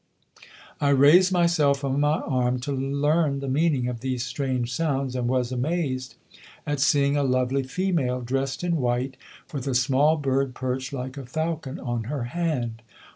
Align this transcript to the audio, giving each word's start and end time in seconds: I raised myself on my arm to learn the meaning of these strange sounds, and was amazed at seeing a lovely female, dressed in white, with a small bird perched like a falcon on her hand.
I 0.79 0.89
raised 0.89 1.31
myself 1.31 1.83
on 1.83 1.99
my 1.99 2.21
arm 2.21 2.59
to 2.61 2.71
learn 2.71 3.39
the 3.39 3.47
meaning 3.47 3.87
of 3.87 3.99
these 3.99 4.25
strange 4.25 4.73
sounds, 4.73 5.15
and 5.15 5.27
was 5.27 5.51
amazed 5.51 6.15
at 6.65 6.79
seeing 6.79 7.15
a 7.15 7.21
lovely 7.23 7.61
female, 7.61 8.21
dressed 8.21 8.63
in 8.63 8.77
white, 8.77 9.15
with 9.53 9.67
a 9.67 9.75
small 9.75 10.17
bird 10.17 10.55
perched 10.55 10.91
like 10.91 11.17
a 11.17 11.25
falcon 11.27 11.79
on 11.79 12.05
her 12.05 12.23
hand. 12.23 12.81